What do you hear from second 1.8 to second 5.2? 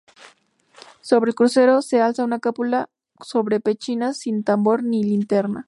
se alza una cúpula sobre pechinas, sin tambor ni